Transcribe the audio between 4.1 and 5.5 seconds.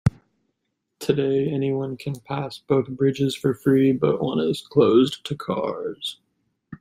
one is closed to